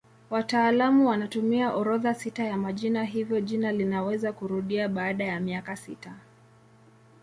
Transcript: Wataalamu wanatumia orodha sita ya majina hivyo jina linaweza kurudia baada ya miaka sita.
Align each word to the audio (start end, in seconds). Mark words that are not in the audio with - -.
Wataalamu 0.29 1.07
wanatumia 1.07 1.73
orodha 1.75 2.13
sita 2.13 2.43
ya 2.43 2.57
majina 2.57 3.03
hivyo 3.03 3.41
jina 3.41 3.71
linaweza 3.71 4.33
kurudia 4.33 4.89
baada 4.89 5.25
ya 5.25 5.39
miaka 5.39 5.75
sita. 5.75 6.13